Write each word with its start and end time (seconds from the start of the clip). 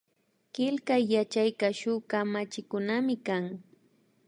Killkay 0.53 1.03
yachayka 1.13 1.67
shuk 1.79 1.99
kamachikunamikan 2.09 3.43